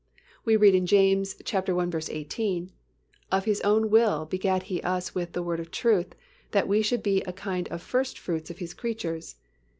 [0.43, 1.61] We read in James i.
[2.09, 2.71] 18,
[3.31, 6.15] "Of His own will begat He us with the Word of truth,
[6.49, 9.35] that we should be a kind of first fruits of His creatures."